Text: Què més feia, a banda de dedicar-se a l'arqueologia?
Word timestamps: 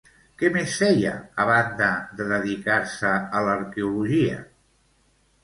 Què 0.41 0.47
més 0.53 0.77
feia, 0.83 1.11
a 1.43 1.45
banda 1.49 1.89
de 2.21 2.27
dedicar-se 2.31 3.13
a 3.41 3.45
l'arqueologia? 3.51 4.43